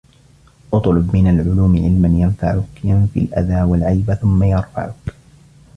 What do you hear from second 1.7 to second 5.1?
علماً ينفعك ينفي الأذى والعيب ثم يرفعك